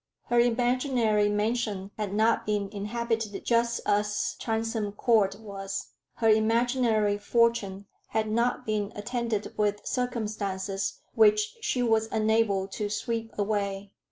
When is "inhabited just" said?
2.69-3.81